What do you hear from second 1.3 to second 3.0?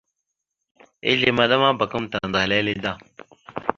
maɗa ma abak gamẹnda tandzəha lele da.